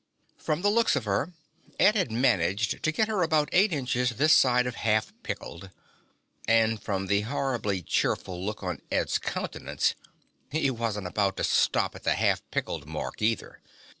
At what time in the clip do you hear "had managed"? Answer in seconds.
1.95-2.81